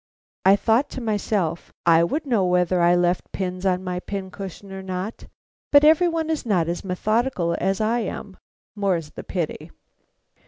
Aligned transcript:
I 0.45 0.55
thought 0.55 0.89
to 0.97 0.99
myself, 0.99 1.71
"I 1.85 2.03
would 2.03 2.25
know 2.25 2.43
whether 2.43 2.81
I 2.81 2.95
left 2.95 3.31
pins 3.31 3.67
on 3.67 3.83
my 3.83 3.99
pin 3.99 4.31
cushion 4.31 4.71
or 4.71 4.81
not," 4.81 5.27
but 5.71 5.83
every 5.83 6.07
one 6.07 6.31
is 6.31 6.43
not 6.43 6.67
as 6.67 6.83
methodical 6.83 7.55
as 7.59 7.79
I 7.79 7.99
am, 7.99 8.37
more's 8.75 9.11
the 9.11 9.23
pity. 9.23 9.69